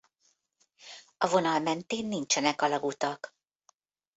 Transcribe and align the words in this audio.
A 1.17 1.27
vonal 1.27 1.59
mentén 1.59 2.07
nincsenek 2.07 2.61
alagutak. 2.61 3.35